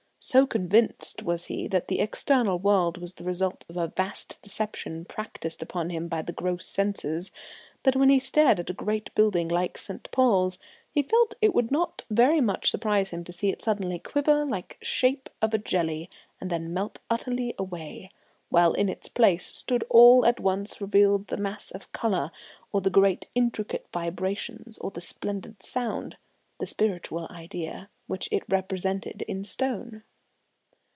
So 0.23 0.45
convinced 0.45 1.23
was 1.23 1.45
he 1.45 1.67
that 1.69 1.87
the 1.87 1.99
external 1.99 2.59
world 2.59 2.99
was 2.99 3.13
the 3.13 3.23
result 3.23 3.65
of 3.67 3.75
a 3.75 3.87
vast 3.87 4.39
deception 4.43 5.03
practised 5.03 5.63
upon 5.63 5.89
him 5.89 6.07
by 6.07 6.21
the 6.21 6.31
gross 6.31 6.67
senses, 6.67 7.31
that 7.81 7.95
when 7.95 8.09
he 8.09 8.19
stared 8.19 8.59
at 8.59 8.69
a 8.69 8.73
great 8.73 9.13
building 9.15 9.47
like 9.49 9.79
St. 9.79 10.07
Paul's 10.11 10.59
he 10.91 11.01
felt 11.01 11.33
it 11.41 11.55
would 11.55 11.71
not 11.71 12.03
very 12.07 12.39
much 12.39 12.69
surprise 12.69 13.09
him 13.09 13.23
to 13.23 13.31
see 13.31 13.49
it 13.49 13.63
suddenly 13.63 13.97
quiver 13.97 14.45
like 14.45 14.77
a 14.79 14.85
shape 14.85 15.27
of 15.41 15.63
jelly 15.63 16.07
and 16.39 16.51
then 16.51 16.71
melt 16.71 16.99
utterly 17.09 17.55
away, 17.57 18.11
while 18.49 18.73
in 18.73 18.89
its 18.89 19.09
place 19.09 19.47
stood 19.47 19.83
all 19.89 20.23
at 20.27 20.39
once 20.39 20.79
revealed 20.79 21.27
the 21.27 21.35
mass 21.35 21.71
of 21.71 21.91
colour, 21.93 22.29
or 22.71 22.79
the 22.79 22.91
great 22.91 23.27
intricate 23.33 23.87
vibrations, 23.91 24.77
or 24.77 24.91
the 24.91 25.01
splendid 25.01 25.63
sound 25.63 26.15
the 26.59 26.67
spiritual 26.67 27.27
idea 27.31 27.89
which 28.05 28.29
it 28.31 28.43
represented 28.47 29.23
in 29.23 29.43
stone. 29.43 30.03